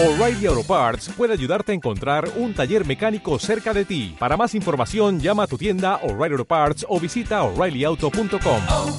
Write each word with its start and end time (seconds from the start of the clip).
O'Reilly 0.00 0.46
Auto 0.46 0.62
Parts 0.62 1.08
puede 1.16 1.32
ayudarte 1.32 1.72
a 1.72 1.74
encontrar 1.74 2.30
un 2.36 2.54
taller 2.54 2.86
mecánico 2.86 3.36
cerca 3.40 3.74
de 3.74 3.84
ti. 3.84 4.14
Para 4.16 4.36
más 4.36 4.54
información, 4.54 5.18
llama 5.18 5.42
a 5.42 5.46
tu 5.48 5.58
tienda 5.58 5.96
O'Reilly 6.04 6.34
Auto 6.34 6.44
Parts 6.44 6.86
o 6.88 7.00
visita 7.00 7.42
oreillyauto.com. 7.42 8.62
oh, 8.70 8.96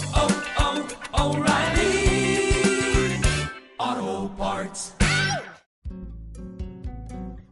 oh, 3.80 4.36
Parts. 4.38 4.94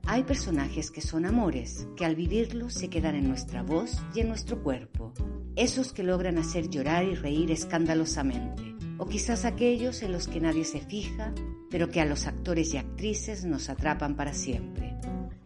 Hay 0.05 0.23
personajes 0.23 0.91
que 0.91 0.99
son 0.99 1.25
amores, 1.25 1.87
que 1.95 2.03
al 2.03 2.17
vivirlos 2.17 2.73
se 2.73 2.89
quedan 2.89 3.15
en 3.15 3.29
nuestra 3.29 3.63
voz 3.63 4.03
y 4.13 4.19
en 4.19 4.27
nuestro 4.27 4.61
cuerpo. 4.61 5.13
Esos 5.55 5.93
que 5.93 6.03
logran 6.03 6.37
hacer 6.37 6.69
llorar 6.69 7.05
y 7.05 7.15
reír 7.15 7.49
escandalosamente. 7.51 8.75
O 8.97 9.05
quizás 9.05 9.45
aquellos 9.45 10.01
en 10.01 10.11
los 10.11 10.27
que 10.27 10.41
nadie 10.41 10.65
se 10.65 10.81
fija, 10.81 11.33
pero 11.69 11.89
que 11.89 12.01
a 12.01 12.05
los 12.05 12.27
actores 12.27 12.73
y 12.73 12.77
actrices 12.77 13.45
nos 13.45 13.69
atrapan 13.69 14.15
para 14.15 14.33
siempre. 14.33 14.97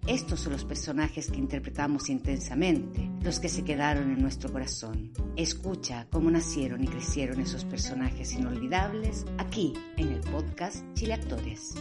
Estos 0.08 0.40
son 0.41 0.54
los 0.54 0.66
personajes 0.66 1.30
que 1.30 1.38
interpretamos 1.38 2.09
intensamente, 2.09 3.08
los 3.22 3.40
que 3.40 3.50
se 3.50 3.64
quedaron 3.64 4.12
en 4.12 4.20
nuestro 4.22 4.52
corazón. 4.52 5.12
Escucha 5.36 6.08
cómo 6.12 6.31
nacieron 6.31 6.84
y 6.84 6.88
crecieron 6.88 7.40
esos 7.40 7.66
personajes 7.66 8.34
inolvidables 8.34 9.26
aquí 9.38 9.73
en 9.98 10.14
el 10.14 10.20
podcast 10.22 10.84
Chile 10.95 11.14
Actores. 11.14 11.76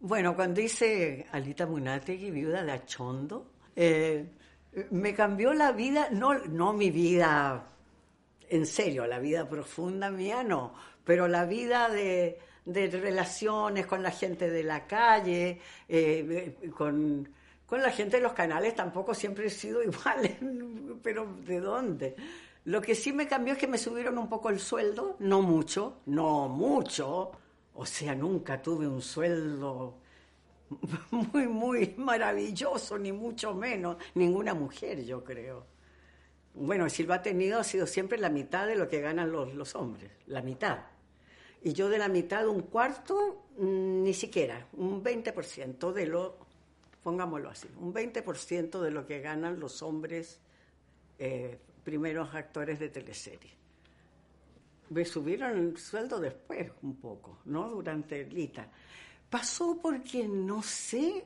Bueno, 0.00 0.34
cuando 0.34 0.60
hice 0.60 1.26
Alita 1.30 1.66
Munategui, 1.66 2.30
viuda 2.30 2.64
de 2.64 2.72
Achondo, 2.72 3.52
eh, 3.76 4.28
me 4.90 5.14
cambió 5.14 5.54
la 5.54 5.72
vida, 5.72 6.08
no, 6.10 6.34
no 6.46 6.72
mi 6.72 6.90
vida 6.90 7.73
en 8.54 8.66
serio, 8.66 9.06
la 9.06 9.18
vida 9.18 9.48
profunda 9.48 10.10
mía 10.10 10.44
no, 10.44 10.74
pero 11.04 11.26
la 11.26 11.44
vida 11.44 11.88
de, 11.88 12.38
de 12.64 12.86
relaciones 12.88 13.86
con 13.86 14.02
la 14.02 14.10
gente 14.10 14.48
de 14.48 14.62
la 14.62 14.86
calle, 14.86 15.60
eh, 15.88 16.56
con, 16.76 17.28
con 17.66 17.82
la 17.82 17.90
gente 17.90 18.18
de 18.18 18.22
los 18.22 18.32
canales 18.32 18.74
tampoco 18.74 19.12
siempre 19.12 19.46
he 19.46 19.50
sido 19.50 19.82
igual, 19.82 20.98
pero 21.02 21.26
¿de 21.44 21.60
dónde? 21.60 22.16
Lo 22.66 22.80
que 22.80 22.94
sí 22.94 23.12
me 23.12 23.26
cambió 23.26 23.54
es 23.54 23.58
que 23.58 23.66
me 23.66 23.76
subieron 23.76 24.16
un 24.18 24.28
poco 24.28 24.48
el 24.50 24.60
sueldo, 24.60 25.16
no 25.18 25.42
mucho, 25.42 25.98
no 26.06 26.48
mucho, 26.48 27.32
o 27.74 27.84
sea, 27.84 28.14
nunca 28.14 28.62
tuve 28.62 28.86
un 28.86 29.02
sueldo 29.02 29.98
muy, 31.10 31.48
muy 31.48 31.94
maravilloso, 31.96 32.96
ni 32.98 33.10
mucho 33.10 33.52
menos, 33.52 33.96
ninguna 34.14 34.54
mujer, 34.54 35.04
yo 35.04 35.24
creo. 35.24 35.73
Bueno, 36.54 36.88
si 36.88 37.02
lo 37.02 37.14
ha 37.14 37.22
tenido, 37.22 37.58
ha 37.58 37.64
sido 37.64 37.86
siempre 37.86 38.16
la 38.18 38.30
mitad 38.30 38.66
de 38.66 38.76
lo 38.76 38.88
que 38.88 39.00
ganan 39.00 39.32
los, 39.32 39.52
los 39.54 39.74
hombres, 39.74 40.10
la 40.26 40.40
mitad. 40.40 40.78
Y 41.62 41.72
yo 41.72 41.88
de 41.88 41.98
la 41.98 42.08
mitad, 42.08 42.46
un 42.46 42.62
cuarto, 42.62 43.46
mm, 43.58 44.02
ni 44.02 44.14
siquiera, 44.14 44.68
un 44.74 45.02
20% 45.02 45.92
de 45.92 46.06
lo, 46.06 46.38
pongámoslo 47.02 47.50
así, 47.50 47.68
un 47.80 47.92
20% 47.92 48.80
de 48.80 48.90
lo 48.90 49.06
que 49.06 49.20
ganan 49.20 49.58
los 49.58 49.82
hombres 49.82 50.38
eh, 51.18 51.58
primeros 51.82 52.34
actores 52.34 52.78
de 52.78 52.88
teleserie. 52.88 53.50
Me 54.90 55.04
subieron 55.04 55.56
el 55.56 55.76
sueldo 55.76 56.20
después 56.20 56.70
un 56.82 56.96
poco, 56.96 57.38
¿no? 57.46 57.68
Durante 57.68 58.24
Lita. 58.24 58.68
Pasó 59.30 59.78
porque, 59.80 60.28
no 60.28 60.62
sé, 60.62 61.24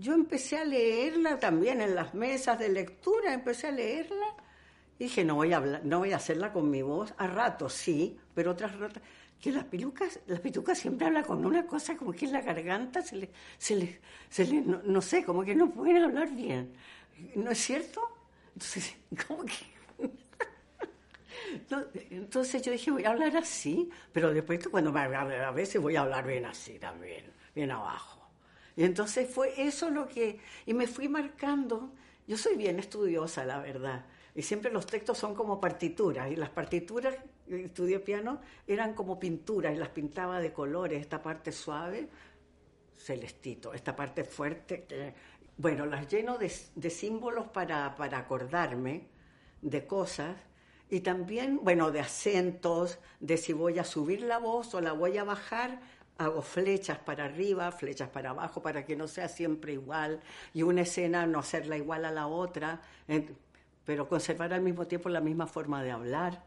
yo 0.00 0.14
empecé 0.14 0.56
a 0.56 0.64
leerla 0.64 1.38
también 1.38 1.80
en 1.80 1.94
las 1.94 2.14
mesas 2.14 2.58
de 2.58 2.68
lectura, 2.70 3.34
empecé 3.34 3.68
a 3.68 3.72
leerla 3.72 4.34
y 4.98 5.04
dije, 5.04 5.24
no 5.24 5.34
voy 5.36 5.52
a 5.52 5.58
hablar, 5.58 5.82
no 5.84 5.98
voy 5.98 6.12
a 6.12 6.16
hacerla 6.16 6.52
con 6.52 6.70
mi 6.70 6.82
voz, 6.82 7.14
a 7.18 7.26
ratos 7.26 7.74
sí, 7.74 8.18
pero 8.34 8.52
otras 8.52 8.78
ratos, 8.78 9.02
que 9.40 9.52
las 9.52 9.64
pelucas, 9.64 10.20
las 10.26 10.40
pitucas 10.40 10.78
siempre 10.78 11.06
habla 11.06 11.22
con 11.22 11.44
una 11.44 11.66
cosa 11.66 11.96
como 11.96 12.12
que 12.12 12.26
en 12.26 12.32
la 12.32 12.40
garganta 12.40 13.02
se 13.02 13.16
le, 13.16 13.30
se 13.58 13.76
le, 13.76 14.00
se 14.28 14.46
le 14.46 14.60
no, 14.62 15.00
sé, 15.00 15.24
como 15.24 15.44
que 15.44 15.54
no 15.54 15.70
pueden 15.70 16.02
hablar 16.02 16.30
bien. 16.34 16.72
¿No 17.34 17.50
es 17.50 17.58
cierto? 17.58 18.02
Entonces, 18.54 18.96
como 19.26 19.44
que 19.44 19.54
entonces 22.10 22.62
yo 22.62 22.72
dije, 22.72 22.90
voy 22.90 23.04
a 23.04 23.10
hablar 23.10 23.36
así, 23.36 23.90
pero 24.12 24.32
después 24.32 24.66
cuando 24.68 24.92
me, 24.92 25.00
a 25.00 25.50
veces 25.50 25.80
voy 25.80 25.96
a 25.96 26.02
hablar 26.02 26.26
bien 26.26 26.44
así 26.44 26.78
también, 26.78 27.24
bien 27.54 27.70
abajo. 27.70 28.19
Y 28.80 28.84
entonces 28.84 29.28
fue 29.28 29.52
eso 29.58 29.90
lo 29.90 30.08
que, 30.08 30.40
y 30.64 30.72
me 30.72 30.86
fui 30.86 31.06
marcando, 31.06 31.92
yo 32.26 32.38
soy 32.38 32.56
bien 32.56 32.78
estudiosa, 32.78 33.44
la 33.44 33.60
verdad, 33.60 34.06
y 34.34 34.40
siempre 34.40 34.72
los 34.72 34.86
textos 34.86 35.18
son 35.18 35.34
como 35.34 35.60
partituras, 35.60 36.32
y 36.32 36.36
las 36.36 36.48
partituras, 36.48 37.14
estudié 37.46 38.00
piano, 38.00 38.40
eran 38.66 38.94
como 38.94 39.20
pinturas, 39.20 39.74
y 39.74 39.76
las 39.76 39.90
pintaba 39.90 40.40
de 40.40 40.54
colores, 40.54 40.98
esta 40.98 41.20
parte 41.20 41.52
suave, 41.52 42.08
celestito, 42.96 43.74
esta 43.74 43.94
parte 43.94 44.24
fuerte, 44.24 44.84
que, 44.84 45.12
bueno, 45.58 45.84
las 45.84 46.08
lleno 46.08 46.38
de, 46.38 46.50
de 46.74 46.88
símbolos 46.88 47.48
para, 47.48 47.94
para 47.96 48.16
acordarme 48.16 49.08
de 49.60 49.86
cosas, 49.86 50.38
y 50.88 51.00
también, 51.00 51.60
bueno, 51.62 51.90
de 51.90 52.00
acentos, 52.00 52.98
de 53.20 53.36
si 53.36 53.52
voy 53.52 53.78
a 53.78 53.84
subir 53.84 54.22
la 54.22 54.38
voz 54.38 54.74
o 54.74 54.80
la 54.80 54.92
voy 54.92 55.18
a 55.18 55.24
bajar, 55.24 55.82
hago 56.20 56.42
flechas 56.42 56.98
para 56.98 57.24
arriba, 57.24 57.72
flechas 57.72 58.10
para 58.10 58.30
abajo, 58.30 58.60
para 58.60 58.84
que 58.84 58.94
no 58.94 59.08
sea 59.08 59.26
siempre 59.26 59.72
igual, 59.72 60.20
y 60.52 60.62
una 60.62 60.82
escena 60.82 61.26
no 61.26 61.38
hacerla 61.38 61.78
igual 61.78 62.04
a 62.04 62.10
la 62.10 62.26
otra, 62.26 62.82
pero 63.86 64.06
conservar 64.06 64.52
al 64.52 64.60
mismo 64.60 64.86
tiempo 64.86 65.08
la 65.08 65.22
misma 65.22 65.46
forma 65.46 65.82
de 65.82 65.90
hablar. 65.90 66.44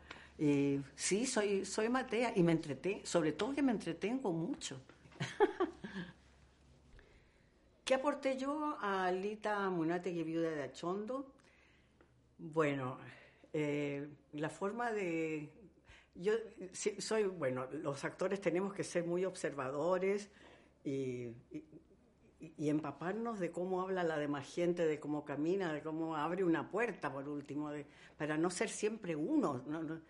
Sí, 0.95 1.25
soy, 1.25 1.66
soy 1.66 1.89
matea 1.89 2.33
y 2.35 2.44
me 2.44 2.51
entretengo, 2.51 3.03
sobre 3.03 3.31
todo 3.31 3.56
que 3.56 3.63
me 3.63 3.72
entretengo 3.72 4.31
mucho. 4.31 4.79
¿Qué 7.83 7.95
aporté 7.95 8.38
yo 8.38 8.78
a 8.79 9.12
Lita 9.12 9.69
Munategui, 9.72 10.23
viuda 10.23 10.51
de 10.51 10.63
Achondo? 10.63 11.33
Bueno, 12.38 13.00
eh, 13.51 14.07
la 14.33 14.50
forma 14.50 14.91
de... 14.91 15.50
Yo 16.16 16.34
soy, 17.00 17.24
bueno, 17.24 17.68
los 17.72 18.03
actores 18.06 18.40
tenemos 18.40 18.74
que 18.74 18.84
ser 18.84 19.03
muy 19.06 19.25
observadores 19.25 20.29
y, 20.84 21.29
y, 21.50 21.66
y, 22.57 22.69
empaparnos 22.69 23.40
de 23.40 23.51
cómo 23.51 23.81
habla 23.81 24.03
la 24.03 24.18
demás 24.18 24.53
gente, 24.53 24.85
de 24.85 25.00
cómo 25.00 25.25
camina, 25.25 25.74
de 25.74 25.81
cómo 25.81 26.16
abre 26.16 26.44
una 26.44 26.69
puerta, 26.69 27.12
por 27.12 27.28
último, 27.28 27.72
de, 27.72 27.88
para 28.18 28.38
no 28.38 28.50
ser 28.50 28.69
siempre 28.69 29.16
uno. 29.16 29.63
No. 29.66 30.01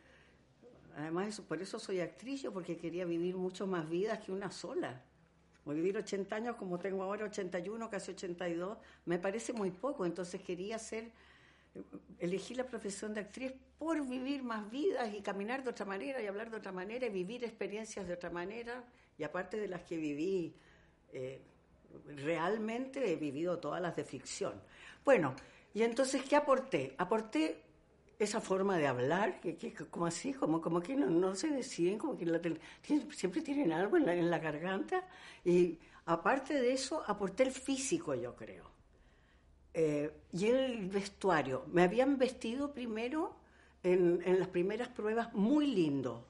Además, 0.95 1.29
eso, 1.29 1.43
por 1.43 1.61
eso 1.61 1.79
soy 1.79 2.01
actriz, 2.01 2.41
yo 2.43 2.51
porque 2.51 2.77
quería 2.77 3.05
vivir 3.05 3.35
mucho 3.35 3.65
más 3.65 3.89
vidas 3.89 4.19
que 4.19 4.31
una 4.31 4.51
sola. 4.51 5.01
O 5.65 5.71
vivir 5.71 5.97
80 5.97 6.35
años 6.35 6.55
como 6.57 6.77
tengo 6.77 7.03
ahora, 7.03 7.25
81, 7.25 7.89
casi 7.89 8.11
82, 8.11 8.77
me 9.05 9.17
parece 9.17 9.53
muy 9.53 9.71
poco, 9.71 10.05
entonces 10.05 10.41
quería 10.41 10.77
ser 10.77 11.11
elegí 12.19 12.55
la 12.55 12.65
profesión 12.65 13.13
de 13.13 13.21
actriz 13.21 13.53
por 13.77 14.05
vivir 14.07 14.43
más 14.43 14.69
vidas 14.69 15.13
y 15.13 15.21
caminar 15.21 15.63
de 15.63 15.71
otra 15.71 15.85
manera 15.85 16.21
y 16.21 16.27
hablar 16.27 16.49
de 16.49 16.57
otra 16.57 16.71
manera 16.71 17.05
y 17.05 17.09
vivir 17.09 17.43
experiencias 17.43 18.07
de 18.07 18.13
otra 18.13 18.29
manera. 18.29 18.83
Y 19.17 19.23
aparte 19.23 19.57
de 19.57 19.67
las 19.67 19.81
que 19.81 19.97
viví 19.97 20.53
eh, 21.11 21.41
realmente 22.07 23.11
he 23.11 23.15
vivido 23.15 23.59
todas 23.59 23.81
las 23.81 23.95
de 23.95 24.03
ficción. 24.03 24.61
Bueno 25.03 25.35
y 25.73 25.83
entonces 25.83 26.23
qué 26.23 26.35
aporté 26.35 26.95
aporté 26.97 27.61
esa 28.19 28.39
forma 28.39 28.77
de 28.77 28.87
hablar 28.87 29.39
que, 29.39 29.57
que 29.57 29.73
como 29.73 30.05
así 30.05 30.33
como 30.33 30.61
como 30.61 30.81
que 30.81 30.95
no, 30.95 31.07
no 31.07 31.35
se 31.35 31.49
deciden 31.49 31.97
como 31.97 32.17
que 32.17 32.25
la, 32.25 32.39
siempre 33.11 33.41
tienen 33.41 33.73
algo 33.73 33.97
en 33.97 34.05
la, 34.05 34.15
en 34.15 34.29
la 34.29 34.39
garganta. 34.39 35.03
Y 35.43 35.77
aparte 36.05 36.53
de 36.53 36.73
eso 36.73 37.03
aporté 37.05 37.43
el 37.43 37.51
físico 37.51 38.15
yo 38.15 38.35
creo 38.35 38.72
eh, 39.73 40.11
y 40.31 40.47
el 40.47 40.89
vestuario. 40.89 41.65
Me 41.71 41.83
habían 41.83 42.17
vestido 42.17 42.73
primero 42.73 43.35
en, 43.81 44.21
las 44.39 44.47
primeras 44.47 44.89
pruebas 44.89 45.33
muy 45.33 45.67
lindo, 45.67 46.25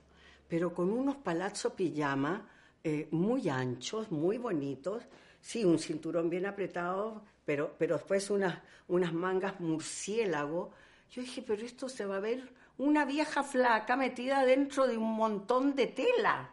pero 0.48 0.74
con 0.74 0.92
unos 0.92 1.18
palazzo 1.18 1.76
pijama 1.76 2.48
eh, 2.84 3.08
muy 3.12 3.50
anchos, 3.50 4.12
muy 4.12 4.38
bonitos. 4.38 5.04
Sí, 5.42 5.66
un 5.66 5.78
cinturón 5.78 6.30
bien 6.30 6.46
apretado, 6.46 7.22
pero, 7.46 7.76
pero 7.78 7.98
después 7.98 8.30
unas, 8.30 8.60
unas 8.88 9.14
mangas 9.14 9.60
murciélago. 9.60 10.72
Yo 11.12 11.22
dije, 11.22 11.44
pero 11.46 11.66
esto 11.66 11.90
se 11.90 12.06
va 12.06 12.18
a 12.18 12.22
ver 12.22 12.50
una 12.78 13.06
vieja 13.06 13.44
flaca 13.44 13.96
metida 13.96 14.46
dentro 14.46 14.88
de 14.88 14.98
un 14.98 15.14
montón 15.16 15.76
de 15.76 15.88
tela. 15.88 16.50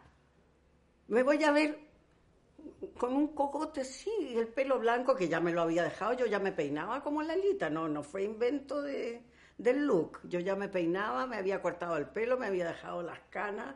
Me 1.07 1.23
voy 1.23 1.43
a 1.43 1.51
ver 1.51 1.90
con 3.01 3.15
un 3.15 3.29
cocote, 3.29 3.83
sí, 3.83 4.11
el 4.35 4.47
pelo 4.47 4.77
blanco 4.77 5.15
que 5.15 5.27
ya 5.27 5.39
me 5.39 5.51
lo 5.51 5.63
había 5.63 5.83
dejado, 5.83 6.13
yo 6.13 6.27
ya 6.27 6.37
me 6.37 6.51
peinaba 6.51 7.01
como 7.01 7.23
Lalita, 7.23 7.67
no, 7.67 7.87
no 7.87 8.03
fue 8.03 8.21
invento 8.21 8.83
de, 8.83 9.23
del 9.57 9.87
look, 9.87 10.19
yo 10.29 10.39
ya 10.39 10.55
me 10.55 10.69
peinaba, 10.69 11.25
me 11.25 11.37
había 11.37 11.63
cortado 11.63 11.97
el 11.97 12.05
pelo, 12.05 12.37
me 12.37 12.45
había 12.45 12.67
dejado 12.67 13.01
las 13.01 13.19
canas, 13.31 13.73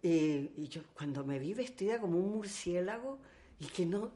y, 0.00 0.66
yo 0.66 0.80
cuando 0.94 1.24
me 1.24 1.38
vi 1.38 1.52
vestida 1.52 2.00
como 2.00 2.16
un 2.16 2.30
murciélago, 2.30 3.18
y 3.60 3.66
que 3.66 3.84
no, 3.84 4.10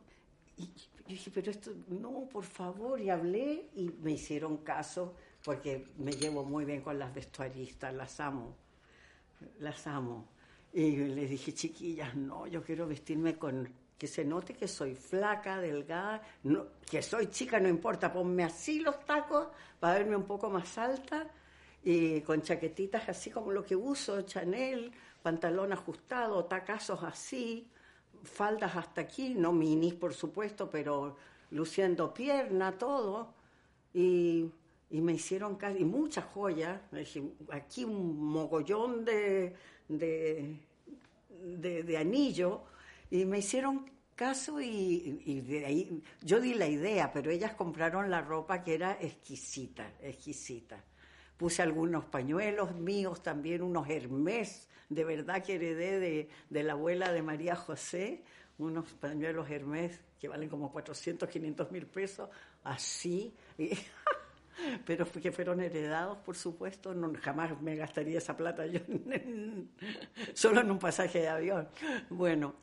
y 0.57 0.65
yo 0.65 0.89
dije, 1.09 1.31
pero 1.35 1.51
esto, 1.51 1.73
no, 1.89 2.27
por 2.27 2.45
favor, 2.45 2.99
y 2.99 3.11
hablé, 3.11 3.69
y 3.75 3.91
me 4.01 4.13
hicieron 4.13 4.57
caso, 4.65 5.15
porque 5.45 5.89
me 5.99 6.13
llevo 6.13 6.43
muy 6.43 6.65
bien 6.65 6.81
con 6.81 6.99
las 6.99 7.13
vestuaristas, 7.13 7.93
las 7.93 8.19
amo, 8.19 8.57
las 9.59 9.87
amo. 9.87 10.27
Y 10.73 10.97
le 10.97 11.27
dije, 11.27 11.53
chiquillas, 11.53 12.17
no, 12.17 12.47
yo 12.47 12.63
quiero 12.63 12.87
vestirme 12.87 13.37
con 13.37 13.69
que 13.98 14.06
se 14.06 14.25
note 14.25 14.54
que 14.54 14.69
soy 14.69 14.94
flaca, 14.94 15.60
delgada, 15.60 16.22
no, 16.43 16.66
que 16.90 17.02
soy 17.02 17.28
chica, 17.28 17.58
no 17.58 17.69
importa, 17.69 18.12
ponme 18.12 18.44
así 18.44 18.81
los 18.81 19.04
tacos 19.04 19.48
para 19.81 19.98
verme 19.98 20.16
un 20.16 20.25
poco 20.25 20.50
más 20.50 20.76
alta 20.76 21.26
y 21.82 22.20
con 22.22 22.43
chaquetitas 22.43 23.08
así 23.08 23.31
como 23.31 23.52
lo 23.52 23.64
que 23.64 23.76
uso, 23.76 24.22
Chanel, 24.22 24.93
pantalón 25.22 25.72
ajustado, 25.72 26.44
tacazos 26.44 27.02
así, 27.04 27.69
faldas 28.22 28.76
hasta 28.76 29.02
aquí, 29.02 29.34
no 29.34 29.52
minis 29.52 29.94
por 29.94 30.12
supuesto, 30.12 30.69
pero 30.70 31.16
luciendo 31.50 32.12
pierna, 32.12 32.72
todo. 32.72 33.34
Y, 33.94 34.50
y 34.90 35.00
me 35.00 35.14
hicieron 35.14 35.56
casi 35.56 35.84
muchas 35.84 36.25
joyas, 36.26 36.81
aquí 37.50 37.84
un 37.84 38.19
mogollón 38.19 39.04
de, 39.04 39.54
de, 39.88 40.60
de, 41.31 41.82
de 41.82 41.96
anillo, 41.96 42.62
y 43.11 43.25
me 43.25 43.38
hicieron 43.38 43.91
caso 44.14 44.61
y, 44.61 45.23
y 45.25 45.41
de 45.41 45.67
ahí 45.67 46.03
yo 46.23 46.41
di 46.41 46.55
la 46.55 46.67
idea, 46.67 47.12
pero 47.12 47.31
ellas 47.31 47.55
compraron 47.55 48.11
la 48.11 48.23
ropa 48.23 48.62
que 48.62 48.75
era 48.75 48.99
exquisita, 49.00 49.93
exquisita. 50.00 50.82
Puse 51.37 51.62
algunos 51.62 52.06
pañuelos 52.06 52.75
míos, 52.75 53.23
también 53.23 53.62
unos 53.62 53.88
Hermés, 53.88 54.69
de 54.88 55.05
verdad 55.05 55.43
que 55.43 55.56
heredé 55.56 56.00
de, 56.00 56.29
de 56.49 56.62
la 56.62 56.73
abuela 56.73 57.12
de 57.12 57.23
María 57.23 57.55
José, 57.56 58.25
unos 58.58 58.91
pañuelos 58.94 59.50
Hermés 59.50 60.00
que 60.19 60.29
valen 60.29 60.49
como 60.49 60.73
400, 60.73 61.29
500 61.29 61.70
mil 61.70 61.87
pesos, 61.87 62.31
así. 62.64 63.35
pero 64.87 65.06
que 65.11 65.32
fueron 65.32 65.61
heredados, 65.61 66.19
por 66.19 66.37
supuesto, 66.37 66.94
no, 66.94 67.12
jamás 67.20 67.61
me 67.61 67.76
gastaría 67.76 68.19
esa 68.19 68.37
plata 68.37 68.67
yo 68.67 68.81
solo 70.35 70.61
en 70.62 70.70
un 70.70 70.79
pasaje 70.79 71.20
de 71.20 71.29
avión. 71.29 71.69
Bueno, 72.08 72.55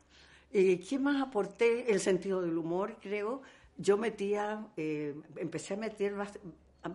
eh, 0.54 0.80
¿qué 0.88 0.98
más 0.98 1.20
aporté? 1.22 1.92
El 1.92 2.00
sentido 2.00 2.40
del 2.42 2.56
humor, 2.58 2.96
creo. 3.02 3.42
Yo 3.76 3.98
metía, 3.98 4.66
eh, 4.76 5.14
empecé 5.36 5.74
a 5.74 5.76
meter 5.78 6.14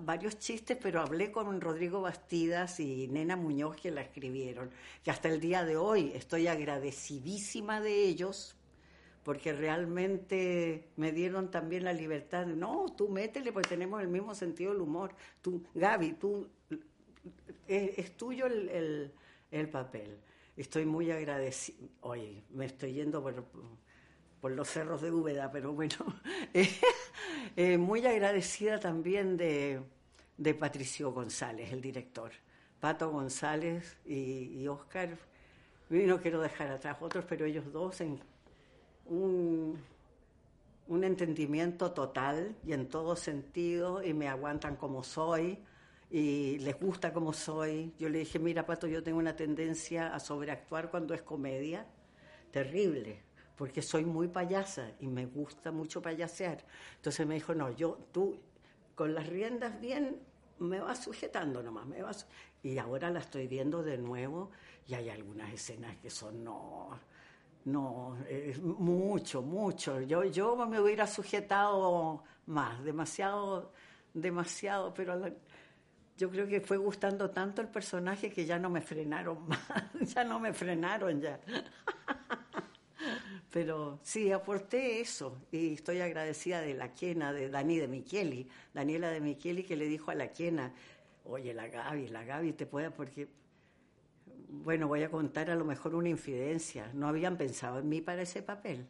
varios 0.06 0.38
chistes, 0.40 0.78
pero 0.82 1.02
hablé 1.02 1.32
con 1.32 1.60
Rodrigo 1.62 2.02
Bastidas 2.02 2.80
y 2.80 3.08
Nena 3.10 3.36
Muñoz 3.36 3.76
que 3.78 3.92
la 3.92 4.02
escribieron, 4.02 4.72
que 5.04 5.12
hasta 5.12 5.30
el 5.30 5.40
día 5.42 5.66
de 5.66 5.78
hoy 5.78 6.12
estoy 6.16 6.48
agradecidísima 6.48 7.82
de 7.82 8.04
ellos 8.06 8.56
porque 9.24 9.54
realmente 9.54 10.90
me 10.98 11.12
dieron 11.12 11.52
también 11.52 11.84
la 11.86 11.94
libertad 11.94 12.46
de, 12.48 12.56
no, 12.56 12.88
tú 12.98 13.10
métele 13.10 13.52
porque 13.54 13.70
tenemos 13.70 14.02
el 14.02 14.08
mismo 14.10 14.36
sentido 14.36 14.74
del 14.74 14.82
humor. 14.82 15.14
Tú, 15.42 15.64
Gaby, 15.76 16.14
tú, 16.14 16.48
es, 17.68 17.98
es 17.98 18.18
tuyo 18.18 18.46
el- 18.48 19.12
el 19.52 19.70
papel. 19.70 20.18
Estoy 20.60 20.86
muy 20.86 21.10
agradecida. 21.10 21.88
Oye, 22.02 22.44
me 22.50 22.66
estoy 22.66 22.92
yendo 22.92 23.24
por, 23.24 23.46
por 24.42 24.52
los 24.52 24.68
cerros 24.68 25.02
de 25.02 25.10
Úbeda, 25.10 25.50
pero 25.50 25.72
bueno, 25.72 25.96
eh, 26.54 26.70
eh, 27.56 27.78
muy 27.78 28.06
agradecida 28.06 28.78
también 28.78 29.38
de, 29.38 29.80
de 30.36 30.54
Patricio 30.54 31.14
González, 31.14 31.72
el 31.72 31.80
director. 31.80 32.34
Pato 32.82 33.10
González 33.10 33.96
y, 34.06 34.60
y 34.60 34.68
Oscar, 34.68 35.18
y 35.90 36.00
no 36.00 36.20
quiero 36.20 36.42
dejar 36.42 36.68
atrás 36.72 36.98
otros, 37.00 37.24
pero 37.24 37.46
ellos 37.46 37.72
dos 37.72 38.02
en 38.02 38.20
un, 39.06 39.82
un 40.90 41.04
entendimiento 41.06 41.94
total 41.94 42.54
y 42.66 42.74
en 42.74 42.90
todo 42.90 43.16
sentido 43.16 44.04
y 44.04 44.14
me 44.14 44.28
aguantan 44.28 44.76
como 44.76 45.06
soy 45.06 45.58
y 46.10 46.58
les 46.60 46.80
gusta 46.80 47.14
como 47.14 47.34
soy. 47.34 47.94
Yo 48.00 48.10
le 48.10 48.20
dije, 48.20 48.40
mira 48.40 48.66
Pato, 48.66 48.88
yo 48.88 49.04
tengo 49.04 49.20
una 49.20 49.36
tendencia 49.36 50.14
a 50.16 50.20
sobreactuar 50.20 50.90
cuando 50.90 51.14
es 51.14 51.22
comedia, 51.22 51.86
terrible, 52.52 53.22
porque 53.56 53.82
soy 53.82 54.06
muy 54.06 54.28
payasa 54.28 54.92
y 55.00 55.08
me 55.08 55.26
gusta 55.26 55.72
mucho 55.72 56.02
payasear. 56.02 56.66
Entonces 56.96 57.28
me 57.28 57.36
dijo, 57.36 57.54
no, 57.54 57.70
yo, 57.72 57.98
tú 58.12 58.40
con 58.96 59.14
las 59.14 59.28
riendas 59.28 59.80
bien 59.80 60.18
me 60.60 60.80
vas 60.80 61.04
sujetando 61.04 61.64
nomás, 61.64 61.86
me 61.86 62.02
vas... 62.02 62.28
Y 62.62 62.78
ahora 62.78 63.10
la 63.10 63.20
estoy 63.20 63.48
viendo 63.48 63.84
de 63.84 63.98
nuevo 63.98 64.52
y 64.88 64.94
hay 64.94 65.10
algunas 65.10 65.54
escenas 65.54 65.96
que 65.98 66.10
son, 66.10 66.44
no, 66.44 66.90
no, 67.66 68.18
es 68.30 68.62
mucho, 68.62 69.42
mucho. 69.42 70.02
Yo, 70.02 70.24
yo 70.26 70.56
me 70.68 70.80
hubiera 70.80 71.08
sujetado 71.08 72.24
más, 72.48 72.84
demasiado, 72.84 73.72
demasiado, 74.14 74.94
pero 74.94 75.16
la- 75.16 75.34
yo 76.20 76.30
creo 76.30 76.48
que 76.48 76.60
fue 76.60 76.76
gustando 76.76 77.30
tanto 77.30 77.62
el 77.62 77.70
personaje 77.70 78.30
que 78.30 78.46
ya 78.46 78.60
no 78.60 78.70
me 78.70 78.82
frenaron 78.82 79.38
más, 79.48 80.14
ya 80.14 80.26
no 80.26 80.40
me 80.40 80.54
frenaron 80.54 81.22
ya. 81.22 81.40
Pero 83.52 84.00
sí, 84.04 84.32
aporté 84.32 85.00
eso 85.00 85.38
y 85.52 85.74
estoy 85.74 86.02
agradecida 86.02 86.60
de 86.60 86.74
la 86.74 86.94
quena, 86.94 87.32
de 87.32 87.50
Dani 87.50 87.78
de 87.78 87.88
Micheli, 87.88 88.48
Daniela 88.74 89.10
de 89.10 89.22
Micheli 89.22 89.64
que 89.64 89.78
le 89.78 89.88
dijo 89.88 90.12
a 90.12 90.16
la 90.16 90.34
quena, 90.34 90.74
oye, 91.24 91.54
la 91.54 91.68
Gaby, 91.68 92.10
la 92.10 92.26
Gaby 92.26 92.52
te 92.52 92.66
puede, 92.66 92.92
porque 92.92 93.30
bueno, 94.50 94.88
voy 94.88 95.04
a 95.04 95.10
contar 95.10 95.50
a 95.50 95.56
lo 95.56 95.64
mejor 95.64 95.96
una 95.96 96.10
infidencia. 96.10 96.92
No 96.94 97.08
habían 97.08 97.38
pensado 97.38 97.80
en 97.80 97.88
mí 97.88 98.02
para 98.02 98.24
ese 98.24 98.42
papel. 98.42 98.86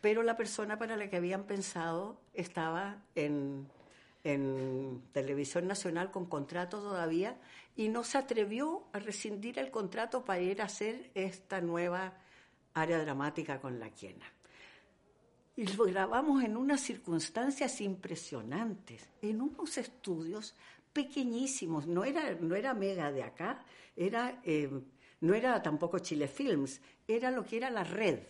Pero 0.00 0.24
la 0.24 0.36
persona 0.36 0.78
para 0.78 0.96
la 0.96 1.08
que 1.08 1.16
habían 1.16 1.44
pensado 1.44 2.20
estaba 2.34 3.02
en, 3.14 3.68
en 4.24 5.02
Televisión 5.12 5.66
Nacional 5.66 6.10
con 6.10 6.26
contrato 6.26 6.80
todavía 6.80 7.36
y 7.76 7.88
no 7.88 8.04
se 8.04 8.18
atrevió 8.18 8.84
a 8.92 8.98
rescindir 8.98 9.58
el 9.58 9.70
contrato 9.70 10.24
para 10.24 10.40
ir 10.40 10.62
a 10.62 10.66
hacer 10.66 11.10
esta 11.14 11.60
nueva 11.60 12.14
área 12.74 12.98
dramática 12.98 13.60
con 13.60 13.78
la 13.78 13.90
quena. 13.90 14.26
Y 15.56 15.66
lo 15.66 15.84
grabamos 15.84 16.42
en 16.44 16.56
unas 16.56 16.80
circunstancias 16.80 17.80
impresionantes, 17.80 19.06
en 19.20 19.42
unos 19.42 19.76
estudios 19.76 20.54
pequeñísimos. 20.92 21.86
No 21.86 22.04
era, 22.04 22.34
no 22.40 22.54
era 22.54 22.72
mega 22.74 23.12
de 23.12 23.22
acá, 23.22 23.64
era, 23.94 24.40
eh, 24.44 24.70
no 25.20 25.34
era 25.34 25.62
tampoco 25.62 25.98
Chile 25.98 26.28
Films, 26.28 26.80
era 27.06 27.30
lo 27.30 27.44
que 27.44 27.58
era 27.58 27.70
la 27.70 27.84
red 27.84 28.20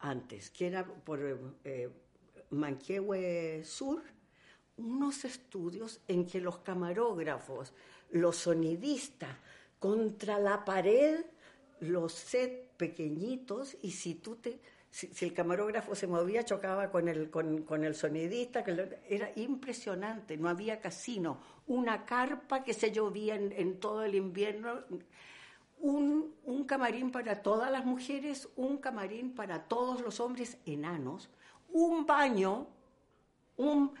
antes, 0.00 0.50
que 0.50 0.66
era 0.66 0.84
por 0.84 1.20
eh, 1.64 1.90
Manquehue 2.50 3.62
Sur, 3.64 4.02
unos 4.76 5.24
estudios 5.24 6.00
en 6.08 6.26
que 6.26 6.40
los 6.40 6.58
camarógrafos, 6.58 7.72
los 8.10 8.36
sonidistas, 8.36 9.36
contra 9.78 10.38
la 10.38 10.64
pared, 10.64 11.24
los 11.80 12.12
set 12.12 12.70
pequeñitos, 12.76 13.76
y 13.82 13.90
si 13.90 14.14
te, 14.14 14.58
si, 14.90 15.10
el 15.24 15.34
camarógrafo 15.34 15.94
se 15.94 16.06
movía, 16.06 16.44
chocaba 16.44 16.90
con 16.90 17.08
el, 17.08 17.30
con, 17.30 17.84
el 17.84 17.94
sonidista, 17.94 18.64
que 18.64 18.98
era 19.08 19.30
impresionante, 19.36 20.36
no 20.36 20.48
había 20.48 20.80
casino, 20.80 21.38
una 21.66 22.04
carpa 22.04 22.64
que 22.64 22.72
se 22.72 22.92
llovía 22.92 23.34
en, 23.34 23.52
en 23.52 23.78
todo 23.78 24.02
el 24.04 24.14
invierno, 24.14 24.84
un, 25.80 26.34
un 26.44 26.64
camarín 26.64 27.10
para 27.10 27.42
todas 27.42 27.70
las 27.70 27.84
mujeres, 27.84 28.48
un 28.56 28.78
camarín 28.78 29.34
para 29.34 29.64
todos 29.64 30.00
los 30.00 30.18
hombres 30.20 30.56
enanos, 30.64 31.28
un 31.68 32.06
baño, 32.06 32.66
un... 33.56 33.92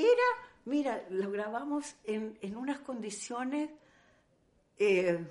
Era, 0.00 0.50
mira, 0.64 1.04
lo 1.10 1.30
grabamos 1.30 1.94
en, 2.04 2.38
en 2.40 2.56
unas 2.56 2.80
condiciones 2.80 3.70
eh, 4.78 5.22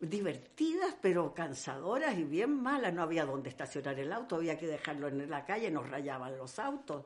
divertidas, 0.00 0.96
pero 1.02 1.34
cansadoras 1.34 2.16
y 2.16 2.24
bien 2.24 2.62
malas. 2.62 2.94
No 2.94 3.02
había 3.02 3.26
dónde 3.26 3.50
estacionar 3.50 3.98
el 4.00 4.10
auto, 4.10 4.36
había 4.36 4.58
que 4.58 4.66
dejarlo 4.66 5.08
en 5.08 5.28
la 5.28 5.44
calle, 5.44 5.70
nos 5.70 5.88
rayaban 5.88 6.38
los 6.38 6.58
autos. 6.58 7.04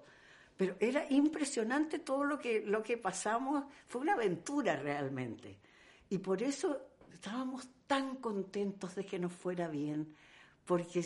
Pero 0.57 0.77
era 0.79 1.05
impresionante 1.11 1.99
todo 1.99 2.23
lo 2.23 2.39
que, 2.39 2.61
lo 2.61 2.81
que 2.81 2.97
pasamos, 2.97 3.65
fue 3.89 4.03
una 4.03 4.13
aventura 4.13 4.77
realmente. 4.77 5.59
Y 6.11 6.19
por 6.19 6.43
eso 6.43 6.81
estábamos 7.13 7.69
tan 7.89 8.17
contentos 8.17 8.95
de 8.95 9.05
que 9.05 9.19
nos 9.19 9.33
fuera 9.33 9.67
bien, 9.67 10.15
porque 10.65 11.05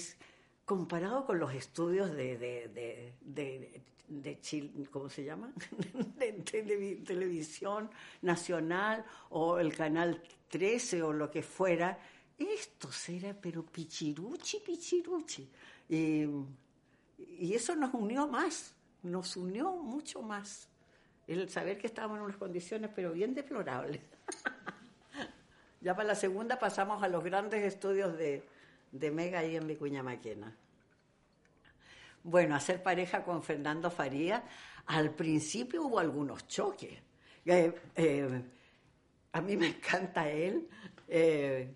comparado 0.69 1.25
con 1.25 1.39
los 1.39 1.55
estudios 1.55 2.11
de, 2.15 2.37
de, 2.37 2.69
de, 2.69 3.15
de, 3.23 3.81
de 4.07 4.41
Chil- 4.43 4.87
¿cómo 4.91 5.09
se 5.09 5.25
llama? 5.25 5.51
de 6.19 6.45
televi- 6.45 7.03
televisión 7.05 7.91
nacional 8.21 9.03
o 9.31 9.59
el 9.59 9.75
canal 9.75 10.23
13 10.49 11.03
o 11.03 11.13
lo 11.15 11.31
que 11.31 11.43
fuera, 11.43 11.99
esto 12.37 12.91
era 13.09 13.33
pero 13.33 13.65
pichiruchi, 13.65 14.61
pichiruchi. 14.61 15.49
Y, 15.89 16.27
y 17.39 17.55
eso 17.55 17.75
nos 17.75 17.95
unió 17.95 18.29
más, 18.29 18.75
nos 19.03 19.39
unió 19.39 19.73
mucho 19.73 20.21
más. 20.21 20.69
El 21.27 21.49
saber 21.49 21.79
que 21.79 21.87
estábamos 21.87 22.19
en 22.19 22.25
unas 22.25 22.37
condiciones 22.37 22.91
pero 22.95 23.13
bien 23.13 23.35
deplorables. 23.35 24.03
Ya 25.81 25.95
para 25.95 26.09
la 26.09 26.15
segunda 26.17 26.59
pasamos 26.59 27.05
a 27.05 27.09
los 27.09 27.23
grandes 27.23 27.63
estudios 27.63 28.19
de, 28.19 28.43
de 28.93 29.11
Mega 29.11 29.41
ahí 29.41 29.57
en 29.57 29.67
Vicuña 29.67 30.03
Maquena. 30.03 30.55
Bueno, 32.23 32.55
hacer 32.57 32.83
pareja 32.83 33.25
con 33.25 33.43
Fernando 33.43 33.91
Faría, 33.91 34.45
al 34.87 35.15
principio 35.15 35.85
hubo 35.85 35.99
algunos 35.99 36.47
choques. 36.47 36.99
Eh, 37.45 37.73
eh, 37.95 38.43
a 39.33 39.41
mí 39.41 39.57
me 39.57 39.69
encanta 39.69 40.29
él. 40.29 40.69
eh, 41.09 41.75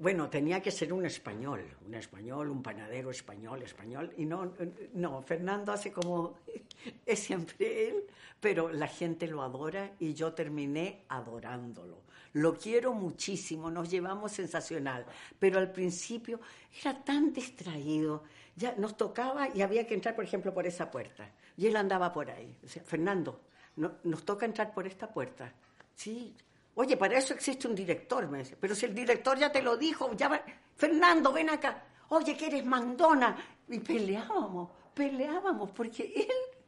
bueno, 0.00 0.30
tenía 0.30 0.62
que 0.62 0.70
ser 0.70 0.94
un 0.94 1.04
español, 1.04 1.62
un 1.86 1.94
español, 1.94 2.48
un 2.48 2.62
panadero 2.62 3.10
español, 3.10 3.60
español, 3.62 4.10
y 4.16 4.24
no, 4.24 4.54
no, 4.94 5.20
Fernando 5.20 5.72
hace 5.72 5.92
como, 5.92 6.38
es 7.04 7.18
siempre 7.18 7.88
él, 7.88 8.06
pero 8.40 8.72
la 8.72 8.88
gente 8.88 9.26
lo 9.26 9.42
adora 9.42 9.92
y 9.98 10.14
yo 10.14 10.32
terminé 10.32 11.04
adorándolo. 11.08 11.98
Lo 12.34 12.56
quiero 12.56 12.92
muchísimo, 12.92 13.70
nos 13.70 13.90
llevamos 13.90 14.32
sensacional, 14.32 15.04
pero 15.38 15.58
al 15.58 15.72
principio 15.72 16.40
era 16.80 17.02
tan 17.02 17.32
distraído, 17.32 18.24
ya 18.54 18.74
nos 18.76 18.96
tocaba 18.96 19.48
y 19.48 19.62
había 19.62 19.86
que 19.86 19.94
entrar, 19.94 20.14
por 20.14 20.24
ejemplo, 20.24 20.54
por 20.54 20.66
esa 20.66 20.90
puerta, 20.90 21.28
y 21.56 21.66
él 21.66 21.76
andaba 21.76 22.12
por 22.12 22.30
ahí. 22.30 22.56
Fernando, 22.84 23.40
nos 23.76 24.24
toca 24.24 24.46
entrar 24.46 24.72
por 24.72 24.86
esta 24.86 25.08
puerta. 25.10 25.52
Sí, 25.94 26.34
Oye, 26.74 26.96
para 26.96 27.18
eso 27.18 27.34
existe 27.34 27.68
un 27.68 27.74
director, 27.74 28.26
me 28.28 28.38
dice. 28.38 28.56
Pero 28.58 28.74
si 28.74 28.86
el 28.86 28.94
director 28.94 29.36
ya 29.36 29.50
te 29.50 29.60
lo 29.60 29.76
dijo, 29.76 30.14
ya 30.14 30.28
va... 30.28 30.40
Fernando, 30.76 31.32
ven 31.32 31.50
acá. 31.50 31.82
Oye, 32.08 32.36
que 32.36 32.46
eres 32.46 32.64
mandona. 32.64 33.36
Y 33.68 33.80
peleábamos, 33.80 34.70
peleábamos, 34.94 35.70
porque 35.72 36.12
él, 36.16 36.60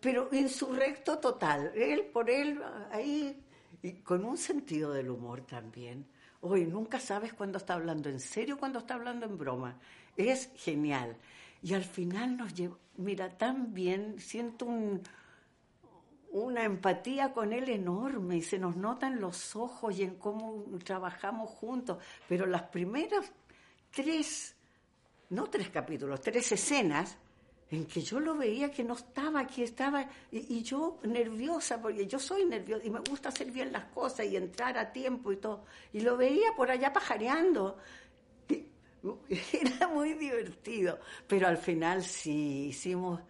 pero 0.00 0.28
insurrecto 0.32 1.18
total, 1.18 1.72
él 1.74 2.06
por 2.12 2.28
él, 2.28 2.60
ahí, 2.90 3.42
y 3.82 3.92
con 3.92 4.24
un 4.24 4.36
sentido 4.36 4.92
del 4.92 5.10
humor 5.10 5.42
también. 5.42 6.06
Oye, 6.42 6.66
nunca 6.66 6.98
sabes 7.00 7.32
cuándo 7.34 7.58
está 7.58 7.74
hablando 7.74 8.08
en 8.08 8.20
serio, 8.20 8.58
cuándo 8.58 8.78
está 8.78 8.94
hablando 8.94 9.26
en 9.26 9.36
broma. 9.36 9.76
Es 10.16 10.50
genial. 10.56 11.16
Y 11.62 11.74
al 11.74 11.84
final 11.84 12.36
nos 12.36 12.54
lleva, 12.54 12.76
mira, 12.96 13.36
tan 13.36 13.74
bien, 13.74 14.18
siento 14.18 14.64
un, 14.64 15.02
una 16.30 16.64
empatía 16.64 17.32
con 17.32 17.52
él 17.52 17.68
enorme 17.68 18.36
y 18.36 18.42
se 18.42 18.58
nos 18.58 18.76
notan 18.76 19.20
los 19.20 19.56
ojos 19.56 19.98
y 19.98 20.04
en 20.04 20.14
cómo 20.16 20.64
trabajamos 20.84 21.50
juntos. 21.50 21.98
Pero 22.28 22.46
las 22.46 22.62
primeras 22.62 23.30
tres, 23.90 24.54
no 25.28 25.48
tres 25.48 25.68
capítulos, 25.70 26.20
tres 26.20 26.52
escenas 26.52 27.18
en 27.70 27.86
que 27.86 28.00
yo 28.00 28.18
lo 28.18 28.34
veía 28.34 28.70
que 28.70 28.82
no 28.82 28.94
estaba 28.94 29.40
aquí, 29.40 29.62
estaba, 29.62 30.06
y, 30.30 30.62
yo 30.62 30.98
nerviosa, 31.04 31.80
porque 31.80 32.06
yo 32.06 32.18
soy 32.18 32.44
nerviosa 32.44 32.84
y 32.84 32.90
me 32.90 33.00
gusta 33.00 33.28
hacer 33.28 33.50
bien 33.50 33.72
las 33.72 33.84
cosas 33.86 34.26
y 34.26 34.36
entrar 34.36 34.76
a 34.76 34.92
tiempo 34.92 35.32
y 35.32 35.36
todo. 35.36 35.64
Y 35.92 36.00
lo 36.00 36.16
veía 36.16 36.54
por 36.56 36.70
allá 36.70 36.92
pajareando. 36.92 37.78
era 39.52 39.88
muy 39.88 40.14
divertido, 40.14 40.98
pero 41.26 41.46
al 41.46 41.56
final 41.56 42.02
sí 42.02 42.66
hicimos, 42.68 43.20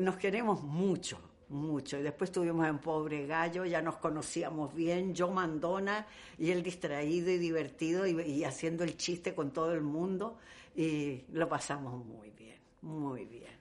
nos 0.00 0.16
queremos 0.16 0.62
mucho 0.62 1.20
mucho. 1.48 1.98
Y 1.98 2.02
después 2.02 2.30
estuvimos 2.30 2.66
en 2.66 2.78
Pobre 2.78 3.26
Gallo, 3.26 3.64
ya 3.64 3.80
nos 3.82 3.96
conocíamos 3.96 4.74
bien, 4.74 5.14
yo 5.14 5.30
mandona 5.30 6.06
y 6.38 6.50
él 6.50 6.62
distraído 6.62 7.30
y 7.30 7.38
divertido 7.38 8.06
y, 8.06 8.44
haciendo 8.44 8.84
el 8.84 8.96
chiste 8.96 9.34
con 9.34 9.52
todo 9.52 9.72
el 9.72 9.82
mundo 9.82 10.38
y 10.74 11.22
lo 11.32 11.48
pasamos 11.48 12.04
muy 12.04 12.30
bien, 12.30 12.58
muy 12.82 13.24
bien. 13.24 13.57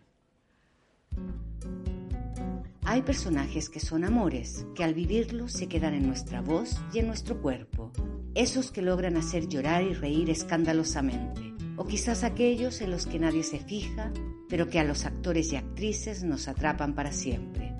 Hay 2.89 3.01
personajes 3.01 3.69
que 3.69 3.81
son 3.81 4.05
amores, 4.05 4.65
que 4.73 4.83
al 4.83 4.93
vivirlos 4.93 5.51
se 5.51 5.67
quedan 5.67 5.93
en 5.93 6.07
nuestra 6.07 6.39
voz 6.39 6.81
y 6.93 6.99
en 6.99 7.07
nuestro 7.07 7.41
cuerpo. 7.41 7.91
Esos 8.33 8.71
que 8.71 8.81
logran 8.81 9.17
hacer 9.17 9.49
llorar 9.49 9.83
y 9.83 9.93
reír 9.93 10.29
escandalosamente. 10.29 11.53
O 11.75 11.85
quizás 11.85 12.23
aquellos 12.23 12.79
en 12.79 12.91
los 12.91 13.05
que 13.05 13.19
nadie 13.19 13.43
se 13.43 13.59
fija, 13.59 14.11
pero 14.47 14.69
que 14.69 14.79
a 14.79 14.85
los 14.85 15.05
actores 15.05 15.51
y 15.51 15.57
actrices 15.57 16.23
nos 16.23 16.47
atrapan 16.47 16.95
para 16.95 17.11
siempre. 17.11 17.75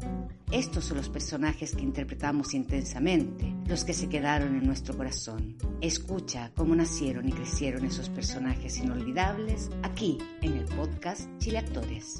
Estos 0.51 0.85
son 0.85 0.97
los 0.97 1.09
personajes 1.09 1.75
que 1.75 1.83
interpretamos 1.83 2.53
intensamente, 2.53 3.53
los 3.65 3.83
que 3.83 3.93
se 3.93 4.07
quedaron 4.07 4.55
en 4.55 4.65
nuestro 4.65 4.95
corazón. 4.95 5.57
Escucha 5.81 6.51
cómo 6.55 6.75
nacieron 6.75 7.27
y 7.27 7.31
crecieron 7.31 7.85
esos 7.85 8.09
personajes 8.09 8.77
inolvidables 8.77 9.69
aquí 9.83 10.17
en 10.41 10.53
el 10.53 10.65
podcast 10.65 11.29
Chile 11.39 11.59
Actores. 11.59 12.19